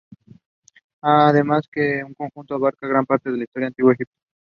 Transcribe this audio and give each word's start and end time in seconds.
Además 1.03 1.69
que, 1.71 1.99
en 1.99 2.15
conjunto, 2.15 2.55
abarcan 2.55 2.89
gran 2.89 3.05
parte 3.05 3.29
de 3.29 3.37
la 3.37 3.43
historia 3.43 3.65
del 3.65 3.69
Antiguo 3.69 3.91
Egipto. 3.91 4.15